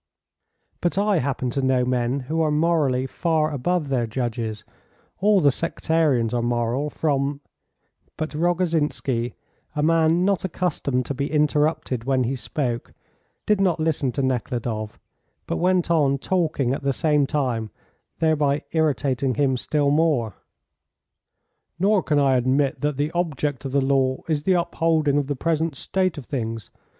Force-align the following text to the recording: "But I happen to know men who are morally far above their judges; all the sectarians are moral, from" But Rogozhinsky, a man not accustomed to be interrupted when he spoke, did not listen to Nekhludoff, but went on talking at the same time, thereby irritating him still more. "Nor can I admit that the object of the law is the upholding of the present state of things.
"But 0.81 0.97
I 0.97 1.19
happen 1.19 1.51
to 1.51 1.61
know 1.61 1.85
men 1.85 2.21
who 2.21 2.41
are 2.41 2.49
morally 2.49 3.05
far 3.05 3.51
above 3.51 3.89
their 3.89 4.07
judges; 4.07 4.63
all 5.19 5.39
the 5.41 5.51
sectarians 5.51 6.33
are 6.33 6.41
moral, 6.41 6.89
from" 6.89 7.39
But 8.17 8.31
Rogozhinsky, 8.33 9.35
a 9.75 9.83
man 9.83 10.25
not 10.25 10.43
accustomed 10.43 11.05
to 11.05 11.13
be 11.13 11.31
interrupted 11.31 12.05
when 12.05 12.23
he 12.23 12.35
spoke, 12.35 12.93
did 13.45 13.61
not 13.61 13.79
listen 13.79 14.11
to 14.13 14.23
Nekhludoff, 14.23 14.97
but 15.45 15.57
went 15.57 15.91
on 15.91 16.17
talking 16.17 16.73
at 16.73 16.81
the 16.81 16.93
same 16.93 17.27
time, 17.27 17.69
thereby 18.17 18.63
irritating 18.71 19.35
him 19.35 19.55
still 19.55 19.91
more. 19.91 20.33
"Nor 21.77 22.01
can 22.01 22.17
I 22.17 22.37
admit 22.37 22.81
that 22.81 22.97
the 22.97 23.11
object 23.11 23.65
of 23.65 23.71
the 23.71 23.81
law 23.81 24.23
is 24.27 24.45
the 24.45 24.53
upholding 24.53 25.19
of 25.19 25.27
the 25.27 25.35
present 25.35 25.75
state 25.75 26.17
of 26.17 26.25
things. 26.25 26.71